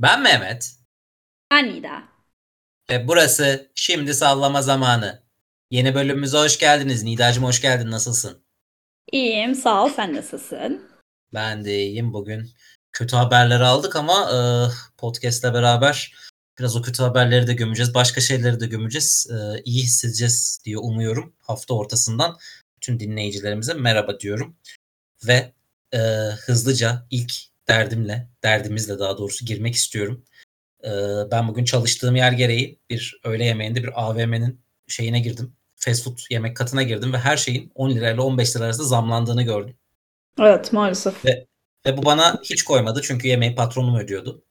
[0.00, 0.76] Ben Mehmet.
[1.50, 2.02] Ben Nida.
[2.90, 5.22] Ve burası Şimdi Sallama Zamanı.
[5.70, 7.02] Yeni bölümümüze hoş geldiniz.
[7.02, 7.90] Nidacığım hoş geldin.
[7.90, 8.42] Nasılsın?
[9.12, 9.54] İyiyim.
[9.54, 9.90] Sağ ol.
[9.96, 10.90] Sen nasılsın?
[11.34, 12.12] Ben de iyiyim.
[12.12, 12.50] Bugün
[12.92, 14.38] kötü haberleri aldık ama e,
[14.96, 16.14] podcast'le beraber
[16.58, 17.94] biraz o kötü haberleri de gömeceğiz.
[17.94, 19.30] Başka şeyleri de gömeceğiz.
[19.30, 21.34] E, iyi hissedeceğiz diye umuyorum.
[21.38, 22.38] Hafta ortasından
[22.76, 24.56] bütün dinleyicilerimize merhaba diyorum.
[25.26, 25.52] Ve
[25.92, 25.98] e,
[26.46, 27.32] hızlıca ilk
[27.68, 30.24] derdimle, derdimizle daha doğrusu girmek istiyorum.
[30.84, 30.90] E,
[31.30, 35.52] ben bugün çalıştığım yer gereği bir öğle yemeğinde bir AVM'nin şeyine girdim.
[35.76, 39.76] Fast food yemek katına girdim ve her şeyin 10 lirayla 15 lira arasında zamlandığını gördüm.
[40.40, 41.24] Evet maalesef.
[41.24, 41.46] Ve,
[41.86, 44.44] ve bu bana hiç koymadı çünkü yemeği patronum ödüyordu.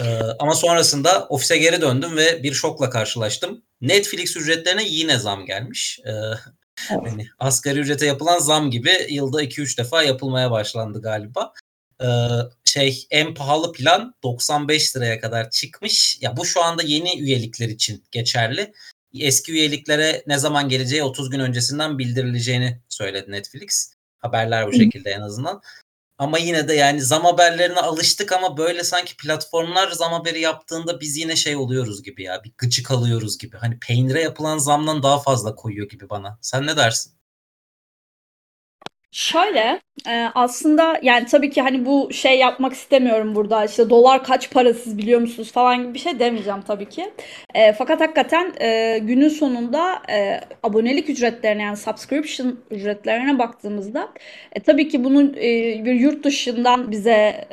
[0.00, 3.62] Ee, ama sonrasında ofise geri döndüm ve bir şokla karşılaştım.
[3.80, 6.00] Netflix ücretlerine yine zam gelmiş.
[6.04, 6.10] Ee,
[6.90, 7.12] Evet.
[7.12, 11.52] hani asgari ücrete yapılan zam gibi yılda 2-3 defa yapılmaya başlandı galiba.
[12.02, 12.06] Ee,
[12.64, 16.18] şey en pahalı plan 95 liraya kadar çıkmış.
[16.20, 18.72] Ya bu şu anda yeni üyelikler için geçerli.
[19.18, 23.94] Eski üyeliklere ne zaman geleceği 30 gün öncesinden bildirileceğini söyledi Netflix.
[24.18, 25.62] Haberler bu şekilde en azından.
[26.18, 31.16] Ama yine de yani zam haberlerine alıştık ama böyle sanki platformlar zam haberi yaptığında biz
[31.16, 32.44] yine şey oluyoruz gibi ya.
[32.44, 33.56] Bir gıcık alıyoruz gibi.
[33.56, 36.38] Hani peynire yapılan zamdan daha fazla koyuyor gibi bana.
[36.40, 37.12] Sen ne dersin?
[39.14, 44.50] Şöyle e, aslında yani tabii ki hani bu şey yapmak istemiyorum burada işte dolar kaç
[44.50, 47.12] para siz biliyor musunuz falan gibi bir şey demeyeceğim tabii ki.
[47.54, 50.02] E, fakat hakikaten e, günün sonunda
[50.62, 54.08] abonelik ücretlerine yani subscription ücretlerine baktığımızda
[54.66, 55.34] tabii ki bunun
[55.84, 57.48] bir yurt dışından bize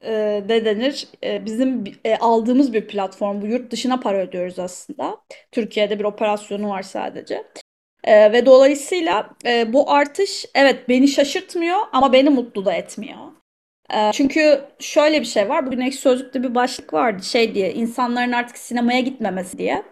[0.00, 1.08] e, ne denir
[1.46, 1.84] bizim
[2.20, 5.16] aldığımız bir platform bu yurt dışına para ödüyoruz aslında.
[5.52, 7.44] Türkiye'de bir operasyonu var sadece.
[8.06, 13.16] Ee, ve dolayısıyla e, bu artış evet beni şaşırtmıyor ama beni mutlu da etmiyor.
[13.94, 15.66] Ee, çünkü şöyle bir şey var.
[15.66, 19.82] Bugün Ekşi Sözlük'te bir başlık vardı şey diye insanların artık sinemaya gitmemesi diye.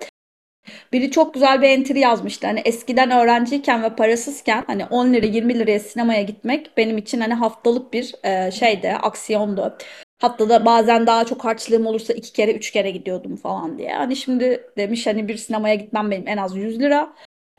[0.92, 2.46] Biri çok güzel bir entry yazmıştı.
[2.46, 7.34] Hani eskiden öğrenciyken ve parasızken hani 10 lira 20 liraya sinemaya gitmek benim için hani
[7.34, 9.78] haftalık bir e, şeydi, aksiyondu.
[10.20, 13.94] Hatta da bazen daha çok harçlığım olursa iki kere üç kere gidiyordum falan diye.
[13.94, 17.14] Hani şimdi demiş hani bir sinemaya gitmem benim en az 100 lira.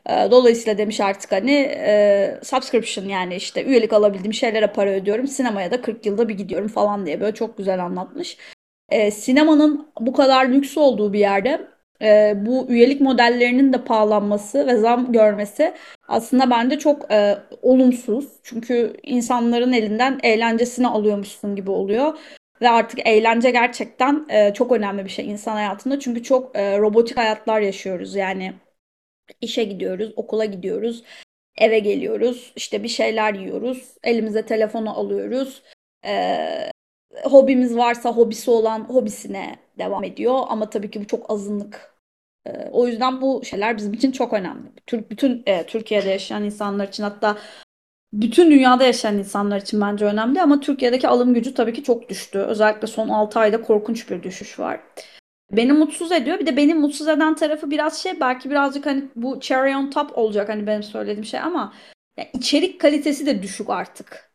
[0.08, 5.26] E, Dolayısıyla demiş artık hani e, subscription yani işte üyelik alabildiğim şeylere para ödüyorum.
[5.26, 8.38] Sinemaya da 40 yılda bir gidiyorum falan diye böyle çok güzel anlatmış.
[8.88, 11.68] E, sinemanın bu kadar lüks olduğu bir yerde
[12.02, 15.74] e, bu üyelik modellerinin de pahalanması ve zam görmesi
[16.08, 18.28] aslında bence çok e, olumsuz.
[18.42, 22.18] Çünkü insanların elinden eğlencesini alıyormuşsun gibi oluyor.
[22.62, 26.00] Ve artık eğlence gerçekten e, çok önemli bir şey insan hayatında.
[26.00, 28.54] Çünkü çok e, robotik hayatlar yaşıyoruz yani.
[29.40, 31.02] İşe gidiyoruz, okula gidiyoruz,
[31.58, 35.62] eve geliyoruz, işte bir şeyler yiyoruz, elimize telefonu alıyoruz.
[36.06, 36.70] Ee,
[37.24, 41.96] hobimiz varsa hobisi olan hobisine devam ediyor ama tabii ki bu çok azınlık.
[42.46, 44.68] Ee, o yüzden bu şeyler bizim için çok önemli.
[44.86, 47.38] Tür- bütün e, Türkiye'de yaşayan insanlar için hatta
[48.12, 52.38] bütün dünyada yaşayan insanlar için bence önemli ama Türkiye'deki alım gücü tabii ki çok düştü.
[52.38, 54.80] Özellikle son 6 ayda korkunç bir düşüş var.
[55.52, 56.38] Beni mutsuz ediyor.
[56.38, 60.18] Bir de beni mutsuz eden tarafı biraz şey belki birazcık hani bu cherry on top
[60.18, 61.72] olacak hani benim söylediğim şey ama
[62.16, 64.30] ya içerik kalitesi de düşük artık.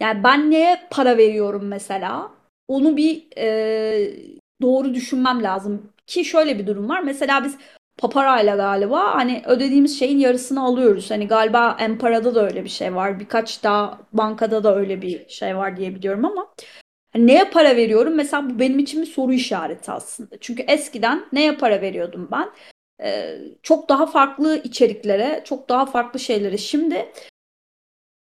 [0.00, 2.30] Yani ben neye para veriyorum mesela?
[2.68, 4.12] Onu bir e,
[4.62, 5.92] doğru düşünmem lazım.
[6.06, 7.02] Ki şöyle bir durum var.
[7.02, 7.56] Mesela biz
[7.98, 11.10] Papara'yla galiba hani ödediğimiz şeyin yarısını alıyoruz.
[11.10, 13.20] Hani galiba Empara'da da öyle bir şey var.
[13.20, 16.54] Birkaç daha bankada da öyle bir şey var diye biliyorum ama
[17.14, 18.14] neye para veriyorum?
[18.14, 20.38] Mesela bu benim için bir soru işareti aslında.
[20.40, 22.50] Çünkü eskiden neye para veriyordum ben?
[23.02, 26.58] Ee, çok daha farklı içeriklere, çok daha farklı şeylere.
[26.58, 27.12] Şimdi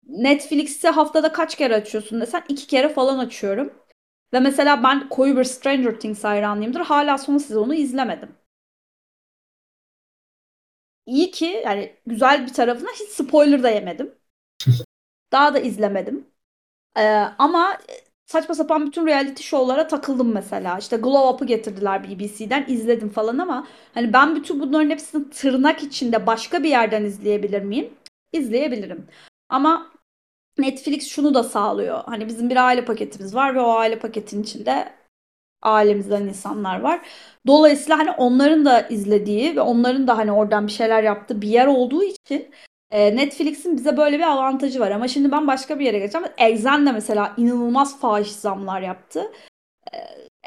[0.07, 3.73] Netflix'i haftada kaç kere açıyorsun desen iki kere falan açıyorum.
[4.33, 6.79] Ve mesela ben koyu bir Stranger Things hayranıyımdır.
[6.81, 8.29] Hala son sezonu izlemedim.
[11.05, 14.15] İyi ki yani güzel bir tarafına hiç spoiler da yemedim.
[15.31, 16.27] Daha da izlemedim.
[16.97, 17.01] Ee,
[17.39, 17.79] ama
[18.31, 20.77] saçma sapan bütün reality show'lara takıldım mesela.
[20.77, 26.27] İşte Glow Up'ı getirdiler BBC'den izledim falan ama hani ben bütün bunların hepsini tırnak içinde
[26.27, 27.93] başka bir yerden izleyebilir miyim?
[28.33, 29.07] İzleyebilirim.
[29.49, 29.91] Ama
[30.57, 32.03] Netflix şunu da sağlıyor.
[32.05, 34.93] Hani bizim bir aile paketimiz var ve o aile paketin içinde
[35.61, 37.01] ailemizden insanlar var.
[37.47, 41.67] Dolayısıyla hani onların da izlediği ve onların da hani oradan bir şeyler yaptığı bir yer
[41.67, 42.51] olduğu için
[42.91, 44.91] e, Netflix'in bize böyle bir avantajı var.
[44.91, 46.27] Ama şimdi ben başka bir yere geçeceğim.
[46.37, 49.31] Exxen de mesela inanılmaz fahiş zamlar yaptı.
[49.93, 49.97] E,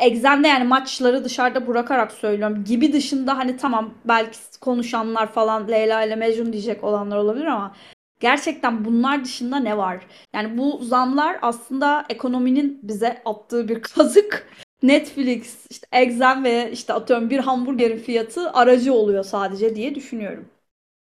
[0.07, 2.65] Exxen'de yani maçları dışarıda bırakarak söylüyorum.
[2.65, 7.75] Gibi dışında hani tamam belki konuşanlar falan Leyla ile Mecnun diyecek olanlar olabilir ama
[8.21, 10.07] gerçekten bunlar dışında ne var?
[10.35, 14.49] Yani bu zamlar aslında ekonominin bize attığı bir kazık.
[14.83, 20.45] Netflix, işte Exxen ve işte atıyorum bir hamburgerin fiyatı aracı oluyor sadece diye düşünüyorum.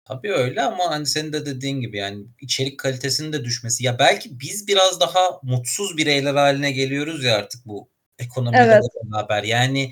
[0.07, 3.85] Tabii öyle ama hani senin de dediğin gibi yani içerik kalitesinin de düşmesi.
[3.85, 7.89] Ya belki biz biraz daha mutsuz bireyler haline geliyoruz ya artık bu
[8.19, 8.83] ekonomiyle Evet.
[9.13, 9.43] beraber.
[9.43, 9.91] Yani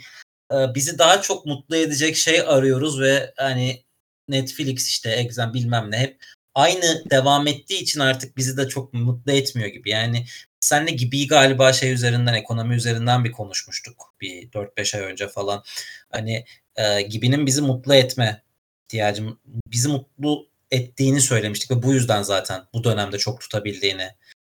[0.54, 3.84] e, bizi daha çok mutlu edecek şey arıyoruz ve hani
[4.30, 6.18] Netflix işte Exxen bilmem ne hep
[6.54, 9.90] aynı devam ettiği için artık bizi de çok mutlu etmiyor gibi.
[9.90, 10.26] Yani
[10.60, 15.64] senle gibi galiba şey üzerinden ekonomi üzerinden bir konuşmuştuk bir 4-5 ay önce falan.
[16.10, 16.46] Hani
[16.76, 18.45] e, gibinin bizi mutlu etme
[18.86, 24.10] ihtiyacım bizi mutlu ettiğini söylemiştik ve bu yüzden zaten bu dönemde çok tutabildiğini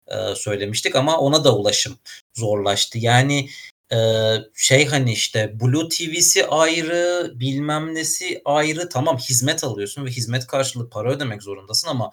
[0.08, 2.00] e, söylemiştik ama ona da ulaşım
[2.34, 2.98] zorlaştı.
[2.98, 3.50] Yani
[3.92, 3.98] e,
[4.56, 8.90] şey hani işte Blue TV'si ayrı, bilmem nesi ayrı.
[8.90, 12.12] Tamam hizmet alıyorsun ve hizmet karşılığı para ödemek zorundasın ama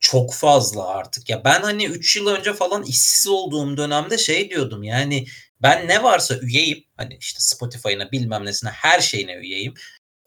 [0.00, 1.30] çok fazla artık.
[1.30, 5.26] Ya ben hani 3 yıl önce falan işsiz olduğum dönemde şey diyordum yani
[5.62, 6.84] ben ne varsa üyeyim.
[6.96, 9.74] Hani işte Spotify'ına bilmem nesine her şeyine üyeyim.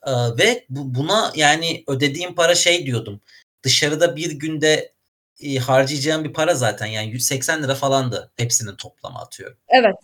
[0.08, 3.22] Ee, ve bu, buna yani ödediğim para şey diyordum.
[3.64, 4.94] Dışarıda bir günde
[5.42, 9.58] e, harcayacağım bir para zaten yani 180 lira falandı hepsinin toplamı atıyorum.
[9.70, 9.96] Evet.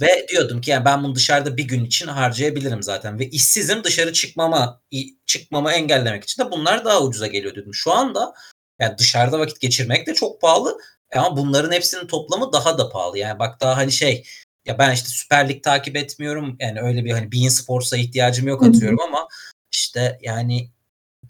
[0.00, 4.12] ve diyordum ki yani ben bunu dışarıda bir gün için harcayabilirim zaten ve işsizim dışarı
[4.12, 4.80] çıkmama
[5.26, 7.74] çıkmamı engellemek için de bunlar daha ucuza geliyor dedim.
[7.74, 8.34] Şu anda
[8.78, 10.78] yani dışarıda vakit geçirmek de çok pahalı
[11.16, 13.18] ama bunların hepsinin toplamı daha da pahalı.
[13.18, 14.24] Yani bak daha hani şey
[14.66, 16.56] ya ben işte Süper Lig takip etmiyorum.
[16.60, 19.06] Yani öyle bir hani Bein Sports'a ihtiyacım yok atıyorum Hı-hı.
[19.06, 19.28] ama
[19.72, 20.70] işte yani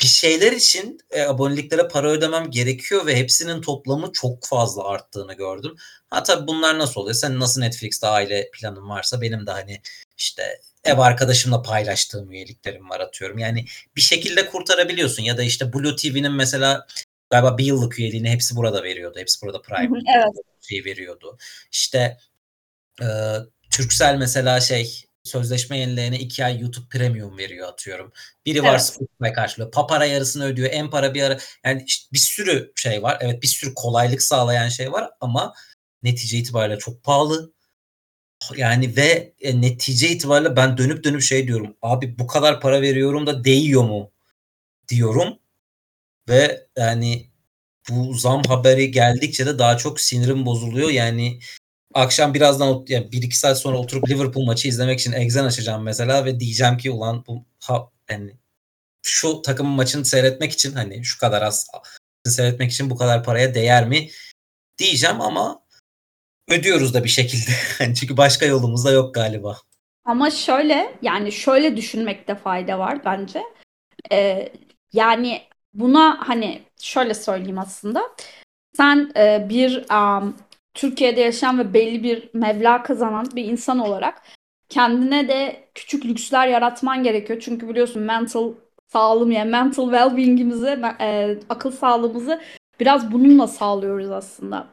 [0.00, 5.76] bir şeyler için e, aboneliklere para ödemem gerekiyor ve hepsinin toplamı çok fazla arttığını gördüm.
[6.11, 7.14] Ha tabii bunlar nasıl oluyor?
[7.14, 9.81] Sen nasıl Netflix'te aile planın varsa benim de hani
[10.19, 13.38] işte ev arkadaşımla paylaştığım üyeliklerim var atıyorum.
[13.38, 13.64] Yani
[13.96, 16.87] bir şekilde kurtarabiliyorsun ya da işte Blue TV'nin mesela
[17.31, 19.19] galiba bir yıllık üyeliğini hepsi burada veriyordu.
[19.19, 20.26] Hepsi burada Prime evet.
[20.61, 21.38] şey veriyordu.
[21.73, 22.19] İşte
[23.00, 23.06] e,
[23.70, 28.12] Turkcell mesela şey sözleşme yenileyene iki ay YouTube Premium veriyor atıyorum.
[28.46, 28.82] Biri var evet.
[28.82, 29.70] Spotify karşılıyor.
[29.70, 30.68] Papara yarısını ödüyor.
[30.72, 31.38] En para bir ara.
[31.64, 33.18] Yani işte bir sürü şey var.
[33.20, 35.54] Evet bir sürü kolaylık sağlayan şey var ama
[36.02, 37.52] netice itibariyle çok pahalı.
[38.56, 41.76] Yani ve e, netice itibariyle ben dönüp dönüp şey diyorum.
[41.82, 44.12] Abi bu kadar para veriyorum da değiyor mu?
[44.88, 45.38] Diyorum.
[46.28, 47.30] Ve yani
[47.90, 50.90] bu zam haberi geldikçe de daha çok sinirim bozuluyor.
[50.90, 51.40] Yani
[51.94, 56.24] akşam birazdan yani bir iki saat sonra oturup Liverpool maçı izlemek için Exen açacağım mesela
[56.24, 58.36] ve diyeceğim ki ulan bu ha, yani
[59.02, 61.66] şu takımın maçını seyretmek için hani şu kadar az
[62.24, 64.08] seyretmek için bu kadar paraya değer mi
[64.78, 65.62] diyeceğim ama
[66.48, 67.50] ödüyoruz da bir şekilde.
[67.78, 69.58] Hani çünkü başka yolumuz da yok galiba.
[70.04, 73.42] Ama şöyle yani şöyle düşünmekte fayda var bence.
[74.12, 74.52] Ee,
[74.92, 75.42] yani
[75.74, 78.02] buna hani şöyle söyleyeyim aslında.
[78.76, 80.36] Sen e, bir um,
[80.74, 84.22] Türkiye'de yaşayan ve belli bir meblağ kazanan bir insan olarak
[84.69, 87.40] kendine de küçük lüksler yaratman gerekiyor.
[87.42, 88.52] Çünkü biliyorsun mental
[88.92, 92.40] sağlığım yani mental well-being'imizi, e, akıl sağlığımızı
[92.80, 94.66] biraz bununla sağlıyoruz aslında.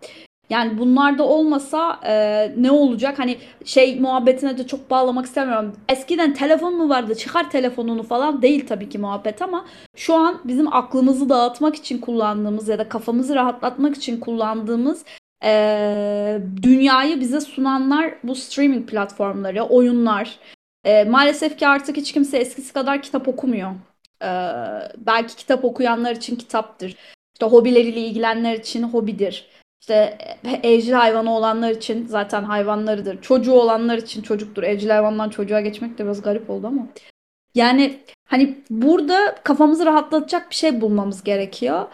[0.50, 2.14] Yani bunlar da olmasa e,
[2.58, 3.20] ne olacak?
[3.20, 5.76] Hani şey muhabbetine de çok bağlamak istemiyorum.
[5.90, 7.16] Eskiden telefon mu vardı?
[7.16, 9.66] Çıkar telefonunu falan değil tabii ki muhabbet ama
[9.96, 15.06] şu an bizim aklımızı dağıtmak için kullandığımız ya da kafamızı rahatlatmak için kullandığımız
[15.44, 20.40] e, dünyayı bize sunanlar bu streaming platformları, oyunlar.
[20.84, 23.72] E, maalesef ki artık hiç kimse eskisi kadar kitap okumuyor.
[24.22, 24.30] E,
[24.98, 26.96] belki kitap okuyanlar için kitaptır.
[27.34, 29.48] İşte hobileriyle ilgilenenler için hobidir.
[29.82, 30.18] İşte
[30.64, 33.22] evcil hayvanı olanlar için zaten hayvanlarıdır.
[33.22, 34.64] Çocuğu olanlar için çocuktur.
[34.64, 36.88] Evcil hayvandan çocuğa geçmek de biraz garip oldu ama.
[37.56, 41.88] Yani hani burada kafamızı rahatlatacak bir şey bulmamız gerekiyor.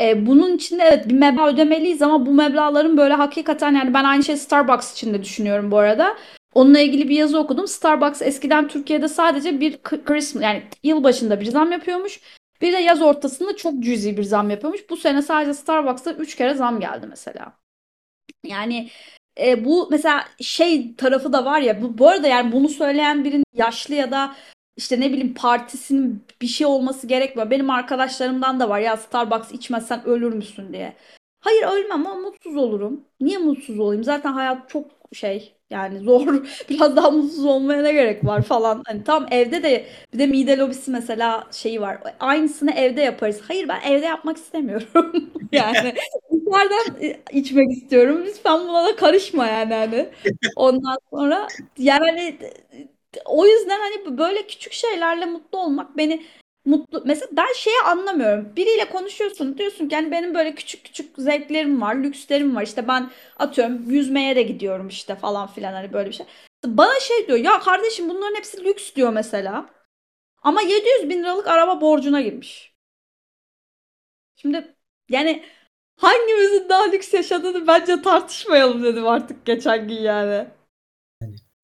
[0.00, 4.04] E, bunun için de evet bir meblağ ödemeliyiz ama bu meblağların böyle hakikaten yani ben
[4.04, 6.16] aynı şey Starbucks için de düşünüyorum bu arada.
[6.54, 7.68] Onunla ilgili bir yazı okudum.
[7.68, 12.20] Starbucks eskiden Türkiye'de sadece bir Christmas yani yıl başında bir zam yapıyormuş.
[12.62, 14.90] Bir de yaz ortasında çok cüzi bir zam yapıyormuş.
[14.90, 17.52] Bu sene sadece Starbucks'ta 3 kere zam geldi mesela.
[18.44, 18.90] Yani
[19.40, 23.44] e, bu mesela şey tarafı da var ya bu, bu arada yani bunu söyleyen birinin
[23.54, 24.34] yaşlı ya da
[24.76, 27.50] işte ne bileyim partisinin bir şey olması gerekmiyor.
[27.50, 30.96] Benim arkadaşlarımdan da var ya Starbucks içmezsen ölür müsün diye.
[31.40, 33.04] Hayır ölmem ama mutsuz olurum.
[33.20, 34.04] Niye mutsuz olayım?
[34.04, 36.26] Zaten hayat çok şey yani zor.
[36.70, 38.82] Biraz daha mutsuz olmaya ne gerek var falan.
[38.86, 41.98] Hani tam evde de bir de mide lobisi mesela şeyi var.
[42.20, 43.40] Aynısını evde yaparız.
[43.48, 45.12] Hayır ben evde yapmak istemiyorum.
[45.52, 45.94] yani
[46.32, 48.22] dışarıdan içmek istiyorum.
[48.26, 50.08] Lütfen buna da karışma yani hani.
[50.56, 52.38] Ondan sonra yani
[53.24, 56.26] o yüzden hani böyle küçük şeylerle mutlu olmak beni
[56.64, 57.02] mutlu.
[57.04, 58.56] Mesela ben şeyi anlamıyorum.
[58.56, 59.58] Biriyle konuşuyorsun.
[59.58, 62.62] Diyorsun ki yani benim böyle küçük küçük zevklerim var, lükslerim var.
[62.62, 66.26] İşte ben atıyorum yüzmeye de gidiyorum işte falan filan hani böyle bir şey.
[66.66, 69.66] Bana şey diyor ya kardeşim bunların hepsi lüks diyor mesela.
[70.42, 72.74] Ama 700 bin liralık araba borcuna girmiş.
[74.36, 74.74] Şimdi
[75.08, 75.44] yani
[75.96, 80.48] hangimizin daha lüks yaşadığını bence tartışmayalım dedim artık geçen gün yani.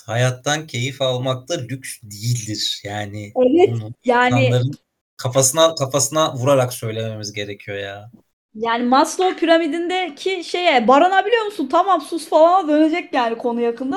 [0.06, 2.80] Hayattan keyif almak da lüks değildir.
[2.84, 4.70] Yani Evet, bunu yani insanların
[5.16, 8.12] kafasına kafasına vurarak söylememiz gerekiyor ya.
[8.54, 11.68] Yani Maslow piramidindeki şeye barınabiliyor musun?
[11.72, 13.96] Tamam sus falan dönecek yani konu yakında.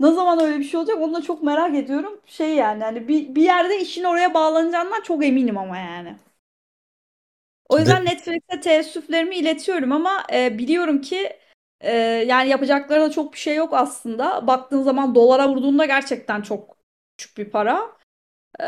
[0.00, 2.20] Ne zaman öyle bir şey olacak onu da çok merak ediyorum.
[2.26, 6.16] Şey yani hani bir, bir yerde işin oraya bağlanacağından çok eminim ama yani.
[7.68, 11.36] O yüzden Netflix'e teessüflerimi iletiyorum ama e, biliyorum ki
[11.84, 11.92] e,
[12.28, 14.46] yani yapacakları da çok bir şey yok aslında.
[14.46, 16.76] Baktığın zaman dolara vurduğunda gerçekten çok
[17.18, 17.96] küçük bir para.
[18.60, 18.66] E,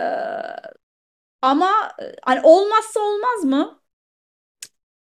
[1.42, 1.70] ama
[2.22, 3.80] hani olmazsa olmaz mı?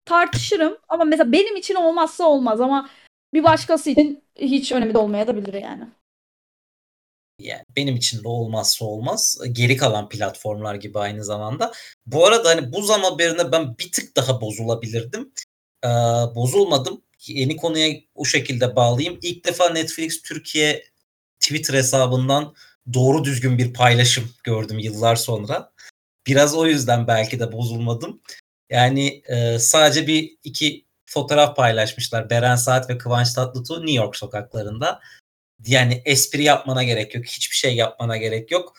[0.09, 2.91] tartışırım ama mesela benim için olmazsa olmaz ama
[3.35, 5.85] bir başkası için hiç önemli de olmayabilir yani.
[7.39, 9.39] Yani benim için de olmazsa olmaz.
[9.53, 11.73] Geri kalan platformlar gibi aynı zamanda.
[12.07, 15.33] Bu arada hani bu zam haberine ben bir tık daha bozulabilirdim.
[15.85, 15.89] Ee,
[16.35, 17.03] bozulmadım.
[17.27, 19.19] Yeni konuya o şekilde bağlayayım.
[19.23, 20.85] İlk defa Netflix Türkiye
[21.41, 22.55] Twitter hesabından
[22.95, 25.73] doğru düzgün bir paylaşım gördüm yıllar sonra.
[26.27, 28.21] Biraz o yüzden belki de bozulmadım.
[28.71, 32.31] Yani e, sadece bir iki fotoğraf paylaşmışlar.
[32.31, 35.01] Beren Saat ve Kıvanç Tatlıtuğ New York sokaklarında.
[35.67, 37.25] Yani espri yapmana gerek yok.
[37.25, 38.77] Hiçbir şey yapmana gerek yok.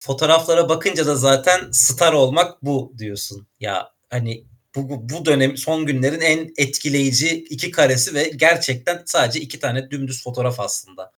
[0.00, 3.46] Fotoğraflara bakınca da zaten star olmak bu diyorsun.
[3.60, 4.44] Ya hani
[4.76, 10.24] bu, bu dönem son günlerin en etkileyici iki karesi ve gerçekten sadece iki tane dümdüz
[10.24, 11.12] fotoğraf aslında.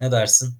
[0.00, 0.54] Ne dersin?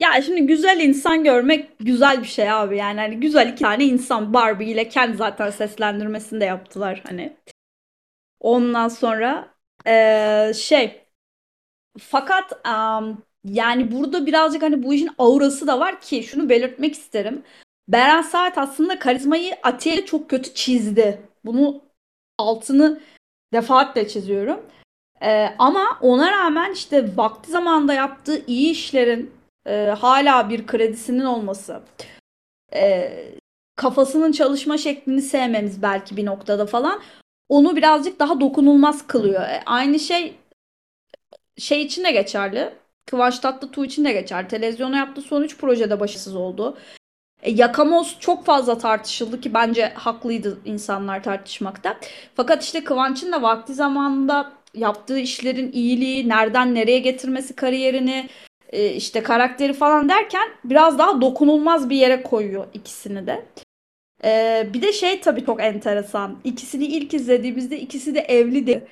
[0.00, 2.76] Ya şimdi güzel insan görmek güzel bir şey abi.
[2.76, 7.36] Yani hani güzel iki tane insan Barbie ile kendi zaten seslendirmesini de yaptılar hani.
[8.40, 9.52] Ondan sonra
[9.86, 11.04] ee, şey
[12.00, 17.42] fakat um, yani burada birazcık hani bu işin aurası da var ki şunu belirtmek isterim.
[17.88, 21.20] Beren Saat aslında karizmayı Atiye çok kötü çizdi.
[21.44, 21.82] Bunu
[22.38, 23.00] altını
[23.52, 24.66] defaatle çiziyorum.
[25.22, 29.30] Ee, ama ona rağmen işte vakti zamanında yaptığı iyi işlerin
[29.66, 31.82] e, hala bir kredisinin olması,
[32.74, 33.12] e,
[33.76, 37.00] kafasının çalışma şeklini sevmemiz belki bir noktada falan
[37.48, 39.42] onu birazcık daha dokunulmaz kılıyor.
[39.42, 40.34] E, aynı şey
[41.58, 42.74] şey için de geçerli.
[43.06, 44.48] Kıvanç Tatlıtuğ için de geçerli.
[44.48, 46.78] Televizyona yaptığı son 3 projede başarısız oldu.
[47.42, 51.96] E, Yakamoz çok fazla tartışıldı ki bence haklıydı insanlar tartışmakta.
[52.34, 58.28] Fakat işte Kıvanç'ın da vakti zamanında yaptığı işlerin iyiliği, nereden nereye getirmesi kariyerini,
[58.68, 63.44] e, işte karakteri falan derken biraz daha dokunulmaz bir yere koyuyor ikisini de.
[64.24, 66.38] E, bir de şey tabii çok enteresan.
[66.44, 68.86] İkisini ilk izlediğimizde ikisi de evliydi.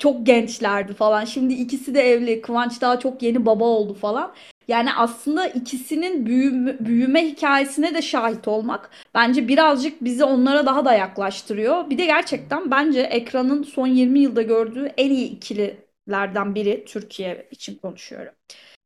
[0.00, 1.24] Çok gençlerdi falan.
[1.24, 2.40] Şimdi ikisi de evli.
[2.42, 4.34] Kıvanç daha çok yeni baba oldu falan.
[4.68, 10.92] Yani aslında ikisinin büyüme, büyüme hikayesine de şahit olmak bence birazcık bizi onlara daha da
[10.94, 11.90] yaklaştırıyor.
[11.90, 17.74] Bir de gerçekten bence ekranın son 20 yılda gördüğü en iyi ikililerden biri Türkiye için
[17.74, 18.32] konuşuyorum.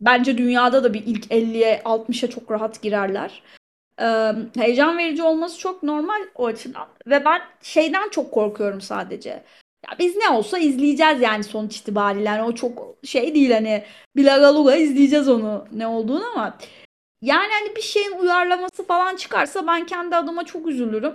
[0.00, 3.42] Bence dünyada da bir ilk 50'ye 60'a çok rahat girerler.
[4.00, 6.88] Ee, heyecan verici olması çok normal o açıdan.
[7.06, 9.44] Ve ben şeyden çok korkuyorum sadece.
[9.90, 12.28] Ya biz ne olsa izleyeceğiz yani sonuç itibariyle.
[12.28, 13.84] Yani o çok şey değil hani
[14.16, 16.58] Bilagaluga izleyeceğiz onu ne olduğunu ama
[17.22, 21.14] yani hani bir şeyin uyarlaması falan çıkarsa ben kendi adıma çok üzülürüm.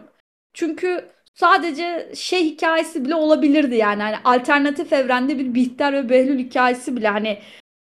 [0.54, 4.02] Çünkü sadece şey hikayesi bile olabilirdi yani.
[4.04, 7.40] Hani alternatif evrende bir Bihter ve Behlül hikayesi bile hani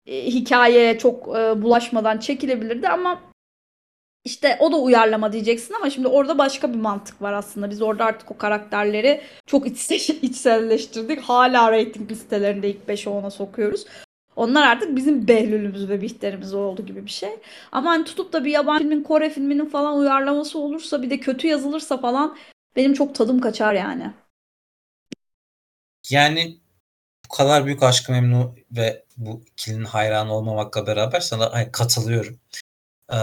[0.05, 3.21] e, hikayeye çok e, bulaşmadan çekilebilirdi ama
[4.27, 7.69] işte o da uyarlama diyeceksin ama şimdi orada başka bir mantık var aslında.
[7.69, 11.21] Biz orada artık o karakterleri çok iç, içselleştirdik.
[11.21, 13.85] Hala rating listelerinde ilk 5'e 10'a sokuyoruz.
[14.35, 17.29] Onlar artık bizim Behlül'ümüz ve Bihter'imiz oldu gibi bir şey.
[17.71, 21.47] Ama hani tutup da bir yabancı filmin, Kore filminin falan uyarlaması olursa bir de kötü
[21.47, 22.37] yazılırsa falan
[22.75, 24.13] benim çok tadım kaçar yani.
[26.09, 26.57] Yani
[27.25, 32.39] bu kadar büyük aşkı memnu ve bu ikilinin hayranı olmamakla beraber sana katılıyorum.
[33.13, 33.17] Ee,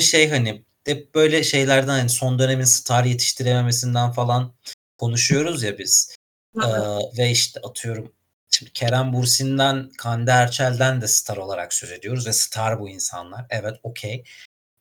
[0.00, 4.54] şey hani hep böyle şeylerden hani son dönemin star yetiştirememesinden falan
[4.98, 6.16] konuşuyoruz ya biz.
[6.56, 6.68] Ee,
[7.18, 8.12] ve işte atıyorum
[8.50, 13.46] şimdi Kerem Bursin'den, Kande Erçel'den de star olarak söz ediyoruz ve star bu insanlar.
[13.50, 14.24] Evet okey.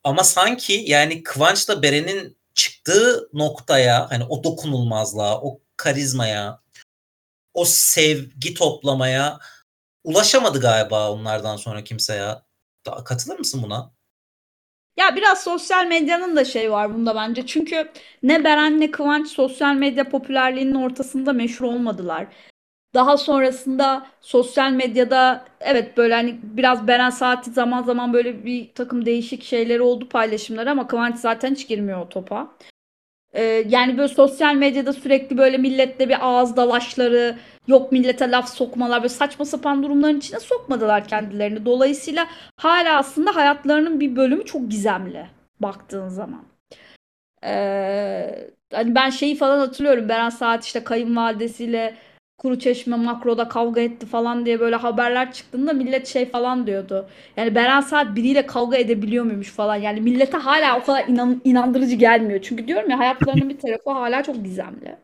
[0.03, 6.62] Ama sanki yani Kıvanç'la Beren'in çıktığı noktaya hani o dokunulmazlığa, o karizmaya,
[7.53, 9.39] o sevgi toplamaya
[10.03, 12.46] ulaşamadı galiba onlardan sonra kimse ya.
[13.06, 13.94] Katılır mısın buna?
[14.98, 17.45] Ya biraz sosyal medyanın da şey var bunda bence.
[17.45, 17.91] Çünkü
[18.24, 22.27] ne Beren ne Kıvanç sosyal medya popülerliğinin ortasında meşhur olmadılar.
[22.93, 29.05] Daha sonrasında sosyal medyada evet böyle hani biraz Beren Saati zaman zaman böyle bir takım
[29.05, 32.57] değişik şeyleri oldu paylaşımları ama Kıvanç zaten hiç girmiyor o topa.
[33.34, 39.02] Ee, yani böyle sosyal medyada sürekli böyle milletle bir ağız dalaşları, yok millete laf sokmalar,
[39.02, 41.66] böyle saçma sapan durumların içine sokmadılar kendilerini.
[41.66, 45.28] Dolayısıyla hala aslında hayatlarının bir bölümü çok gizemli
[45.60, 46.44] baktığın zaman.
[47.44, 50.10] Ee, hani ben şeyi falan hatırlıyorum.
[50.10, 51.96] Beren Saat işte kayınvalidesiyle
[52.41, 57.10] Kuru Çeşme Makro'da kavga etti falan diye böyle haberler çıktığında millet şey falan diyordu.
[57.38, 59.75] Yani Beren Saat biriyle kavga edebiliyor muymuş falan.
[59.75, 62.41] Yani millete hala o kadar inan, inandırıcı gelmiyor.
[62.41, 64.95] Çünkü diyorum ya hayatlarının bir tarafı hala çok gizemli.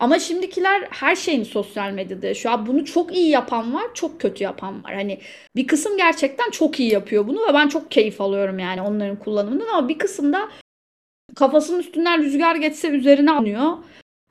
[0.00, 2.66] Ama şimdikiler her şeyini sosyal medyada yaşıyor.
[2.66, 4.94] Bunu çok iyi yapan var, çok kötü yapan var.
[4.94, 5.20] Hani
[5.56, 9.68] bir kısım gerçekten çok iyi yapıyor bunu ve ben çok keyif alıyorum yani onların kullanımından
[9.68, 10.48] ama bir kısım da
[11.34, 13.72] kafasının üstünden rüzgar geçse üzerine alıyor.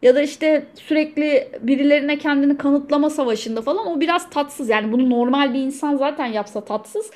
[0.06, 4.70] Ya da işte sürekli birilerine kendini kanıtlama savaşında falan o biraz tatsız.
[4.70, 7.12] Yani bunu normal bir insan zaten yapsa tatsız.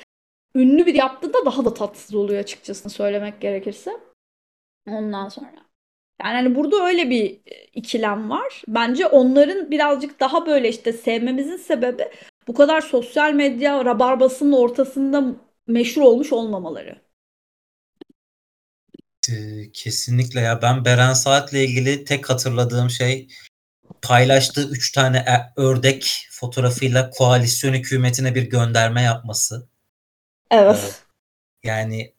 [0.54, 3.90] Ünlü bir yaptığında daha da tatsız oluyor açıkçası söylemek gerekirse.
[4.88, 5.50] Ondan sonra.
[6.22, 7.40] Yani hani burada öyle bir
[7.74, 8.62] ikilem var.
[8.68, 12.08] Bence onların birazcık daha böyle işte sevmemizin sebebi
[12.48, 15.24] bu kadar sosyal medya rabarbasının ortasında
[15.66, 17.09] meşhur olmuş olmamaları.
[19.72, 20.62] Kesinlikle ya.
[20.62, 23.28] Ben Beren Saat'le ilgili tek hatırladığım şey
[24.02, 29.68] paylaştığı 3 tane e ördek fotoğrafıyla koalisyon hükümetine bir gönderme yapması.
[30.50, 30.76] Evet.
[31.64, 32.14] Eee, yani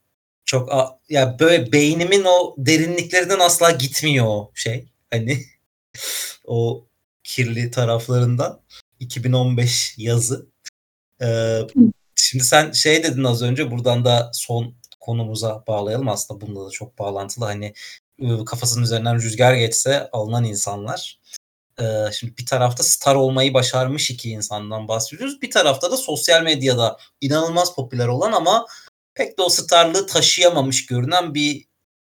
[0.46, 4.88] çok a ya böyle beynimin o derinliklerinden asla gitmiyor o şey.
[5.12, 5.46] Hani
[6.46, 6.88] o
[7.24, 8.62] kirli taraflarından.
[9.00, 10.48] 2015 yazı.
[11.22, 11.68] Eee,
[12.16, 16.08] şimdi sen şey dedin az önce buradan da son konumuza bağlayalım.
[16.08, 17.46] Aslında bununla da çok bağlantılı.
[17.46, 17.74] Hani
[18.46, 21.20] kafasının üzerinden rüzgar geçse alınan insanlar.
[21.80, 25.42] Ee, şimdi bir tarafta star olmayı başarmış iki insandan bahsediyoruz.
[25.42, 28.66] Bir tarafta da sosyal medyada inanılmaz popüler olan ama
[29.14, 31.66] pek de o starlığı taşıyamamış görünen bir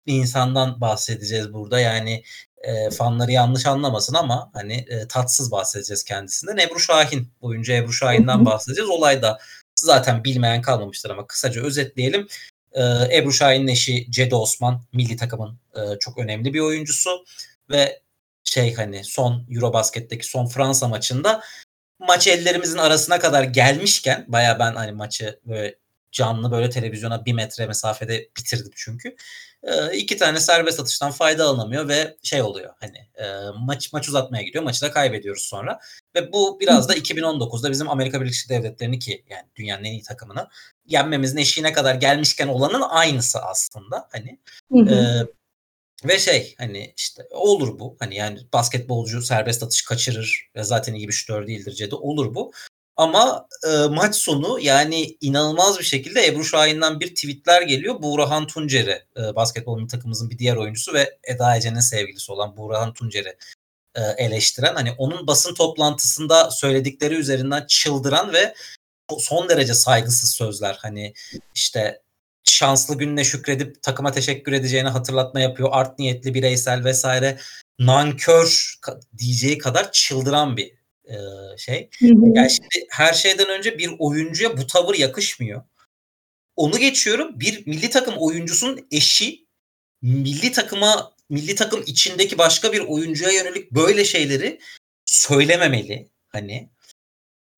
[0.06, 1.80] insandan bahsedeceğiz burada.
[1.80, 2.24] Yani
[2.62, 6.56] e, fanları yanlış anlamasın ama hani e, tatsız bahsedeceğiz kendisinden.
[6.56, 8.90] Ebru Şahin, oyuncu Ebru Şahin'den bahsedeceğiz.
[8.90, 9.38] Olayda
[9.76, 12.28] zaten bilmeyen kalmamıştır ama kısaca özetleyelim.
[12.74, 12.82] E,
[13.18, 17.24] Ebru Şahin'in eşi Cedi Osman milli takımın e, çok önemli bir oyuncusu.
[17.70, 18.00] Ve
[18.44, 21.42] şey hani son Eurobasket'teki son Fransa maçında
[21.98, 25.81] maç ellerimizin arasına kadar gelmişken baya ben hani maçı böyle
[26.12, 29.16] canlı böyle televizyona bir metre mesafede bitirdim çünkü.
[29.62, 33.26] E, iki tane serbest atıştan fayda alınamıyor ve şey oluyor hani e,
[33.58, 34.64] maç maç uzatmaya gidiyor.
[34.64, 35.80] Maçı da kaybediyoruz sonra.
[36.14, 40.48] Ve bu biraz da 2019'da bizim Amerika Birleşik Devletleri'ni ki yani dünyanın en iyi takımını
[40.86, 44.08] yenmemizin eşiğine kadar gelmişken olanın aynısı aslında.
[44.12, 44.38] Hani
[44.72, 44.94] hı hı.
[44.94, 45.26] E,
[46.04, 47.96] ve şey hani işte olur bu.
[47.98, 51.94] Hani yani basketbolcu serbest atış kaçırır ve zaten iyi bir şutör değildir Cedi.
[51.94, 52.52] Olur bu.
[52.96, 58.02] Ama e, maç sonu yani inanılmaz bir şekilde Ebru Şahin'den bir tweetler geliyor.
[58.02, 63.36] Buğrahan Tuncer'i e, basketbol takımımızın bir diğer oyuncusu ve Eda Ece'nin sevgilisi olan Buğrahan Tuncer'i
[63.94, 68.54] e, eleştiren hani onun basın toplantısında söyledikleri üzerinden çıldıran ve
[69.18, 71.14] son derece saygısız sözler hani
[71.54, 72.02] işte
[72.44, 75.68] şanslı gününe şükredip takıma teşekkür edeceğini hatırlatma yapıyor.
[75.72, 77.38] Art niyetli bireysel vesaire
[77.78, 78.74] nankör
[79.18, 81.16] diyeceği kadar çıldıran bir e,
[81.58, 81.90] şey.
[82.00, 85.62] Yani şimdi her şeyden önce bir oyuncuya bu tavır yakışmıyor.
[86.56, 87.40] Onu geçiyorum.
[87.40, 89.46] Bir milli takım oyuncusunun eşi
[90.02, 94.60] milli takıma milli takım içindeki başka bir oyuncuya yönelik böyle şeyleri
[95.06, 96.08] söylememeli.
[96.28, 96.70] Hani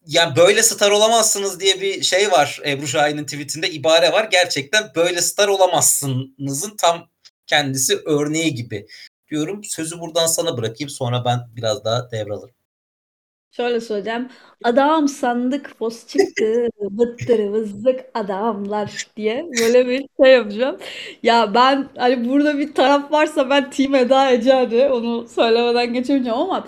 [0.06, 4.28] ya böyle star olamazsınız diye bir şey var Ebru Şahin'in tweetinde ibare var.
[4.30, 7.10] Gerçekten böyle star olamazsınızın tam
[7.46, 8.86] kendisi örneği gibi
[9.30, 9.64] diyorum.
[9.64, 12.54] Sözü buradan sana bırakayım sonra ben biraz daha devralırım.
[13.56, 14.28] Şöyle söyleyeceğim.
[14.64, 16.68] Adam sandık poz çıktı.
[16.80, 20.78] Vıttırı vızlık adamlar diye böyle bir şey yapacağım.
[21.22, 24.88] Ya ben hani burada bir taraf varsa ben Team Eda Ece'di.
[24.88, 26.66] Onu söylemeden geçemeyeceğim ama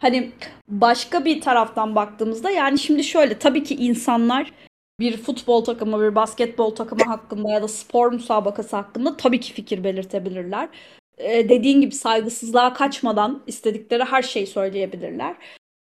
[0.00, 0.32] hani
[0.68, 4.52] başka bir taraftan baktığımızda yani şimdi şöyle tabii ki insanlar
[5.00, 9.84] bir futbol takımı, bir basketbol takımı hakkında ya da spor müsabakası hakkında tabii ki fikir
[9.84, 10.68] belirtebilirler.
[11.18, 15.36] Ee, dediğin gibi saygısızlığa kaçmadan istedikleri her şeyi söyleyebilirler.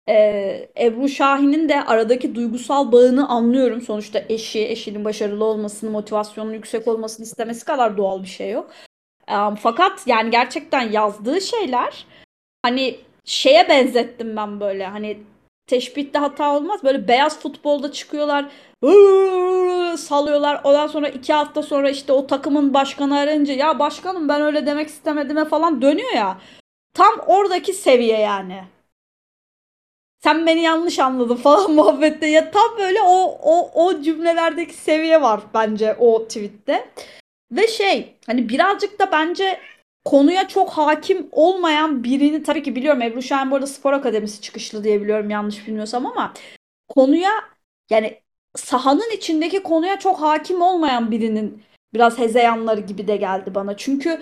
[0.10, 3.82] Ee, Ebru Şahin'in de aradaki duygusal bağını anlıyorum.
[3.82, 8.72] Sonuçta eşi, eşinin başarılı olmasını, motivasyonun yüksek olmasını istemesi kadar doğal bir şey yok.
[9.32, 12.06] Ee, fakat yani gerçekten yazdığı şeyler
[12.65, 15.17] hani şeye benzettim ben böyle hani
[15.67, 16.84] teşbihte hata olmaz.
[16.84, 18.45] Böyle beyaz futbolda çıkıyorlar.
[19.98, 20.62] Salıyorlar.
[20.63, 24.88] Ondan sonra iki hafta sonra işte o takımın başkanı arayınca ya başkanım ben öyle demek
[24.88, 26.38] istemedime falan dönüyor ya.
[26.93, 28.63] Tam oradaki seviye yani.
[30.23, 32.27] Sen beni yanlış anladın falan muhabbette.
[32.27, 36.89] Ya tam böyle o o o cümlelerdeki seviye var bence o tweette.
[37.51, 39.60] Ve şey hani birazcık da bence
[40.05, 44.84] konuya çok hakim olmayan birini tabii ki biliyorum Ebru Şahin bu arada spor akademisi çıkışlı
[44.84, 46.34] diye biliyorum yanlış bilmiyorsam ama
[46.88, 47.32] konuya
[47.89, 48.21] yani
[48.55, 53.77] sahanın içindeki konuya çok hakim olmayan birinin biraz hezeyanları gibi de geldi bana.
[53.77, 54.21] Çünkü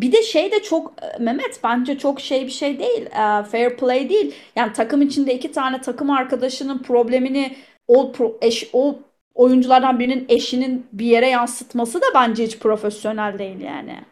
[0.00, 3.06] bir de şey de çok Mehmet bence çok şey bir şey değil.
[3.06, 4.34] e, fair play değil.
[4.56, 7.56] Yani takım içinde iki tane takım arkadaşının problemini
[7.88, 8.98] o pro- eş, o
[9.34, 14.04] oyunculardan birinin eşinin bir yere yansıtması da bence hiç profesyonel değil yani.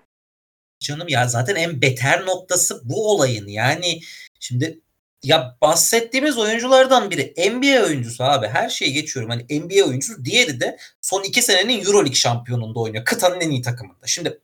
[0.81, 3.47] Canım ya zaten en beter noktası bu olayın.
[3.47, 4.01] Yani
[4.41, 4.81] şimdi
[5.23, 8.47] ya bahsettiğimiz oyunculardan biri NBA oyuncusu abi.
[8.47, 9.31] Her şeyi geçiyorum.
[9.31, 10.25] Hani NBA oyuncusu.
[10.25, 13.05] Diğeri de son iki senenin Euroleague şampiyonunda oynuyor.
[13.05, 14.07] Kıtanın en iyi takımında.
[14.07, 14.41] Şimdi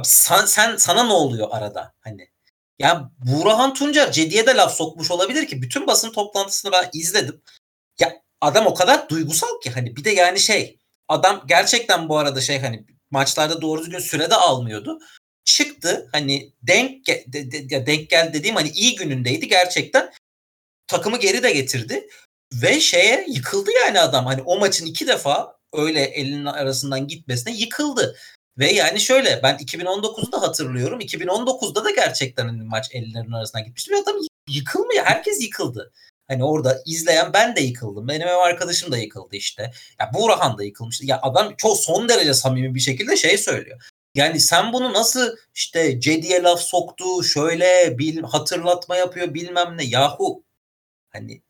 [0.00, 1.92] abi sen, sen sana ne oluyor arada?
[2.00, 2.30] Hani
[2.78, 5.62] ya Burhan Tuncer Cedi'ye de laf sokmuş olabilir ki.
[5.62, 7.42] Bütün basın toplantısını ben izledim.
[8.00, 12.40] Ya adam o kadar duygusal ki hani bir de yani şey adam gerçekten bu arada
[12.40, 14.98] şey hani maçlarda doğru düzgün sürede almıyordu
[15.44, 20.12] çıktı hani denk de, de- denk geldi dediğim hani iyi günündeydi gerçekten
[20.86, 22.08] takımı geri de getirdi
[22.54, 28.16] ve şeye yıkıldı yani adam hani o maçın iki defa öyle elinin arasından gitmesine yıkıldı
[28.60, 31.00] ve yani şöyle ben 2019'u da hatırlıyorum.
[31.00, 34.16] 2019'da da gerçekten hani maç ellerinin arasından gitmişti ve adam
[34.48, 35.04] yıkılmıyor.
[35.04, 35.92] Herkes yıkıldı.
[36.28, 38.08] Hani orada izleyen ben de yıkıldım.
[38.08, 39.72] Benim ev arkadaşım da yıkıldı işte.
[40.00, 41.06] Ya Burhan da yıkılmıştı.
[41.06, 43.82] Ya adam çok son derece samimi bir şekilde şey söylüyor.
[44.14, 49.84] Yani sen bunu nasıl işte Cedi'ye laf soktu, şöyle bil, hatırlatma yapıyor bilmem ne.
[49.84, 50.44] Yahu
[51.10, 51.42] hani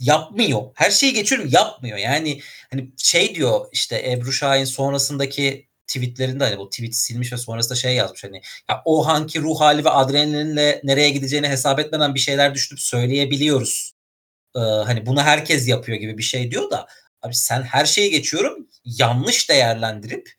[0.00, 0.62] yapmıyor.
[0.74, 1.98] Her şeyi geçiyorum yapmıyor.
[1.98, 7.74] Yani hani şey diyor işte Ebru Şahin sonrasındaki tweetlerinde hani bu tweet silmiş ve sonrasında
[7.74, 12.20] şey yazmış hani ya o hangi ruh hali ve adrenalinle nereye gideceğini hesap etmeden bir
[12.20, 13.92] şeyler düşünüp söyleyebiliyoruz.
[14.56, 16.86] Ee, hani bunu herkes yapıyor gibi bir şey diyor da
[17.22, 20.32] abi sen her şeyi geçiyorum yanlış değerlendirip